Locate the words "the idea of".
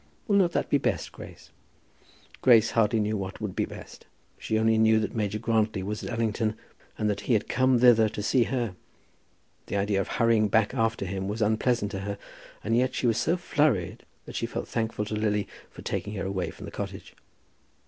9.67-10.07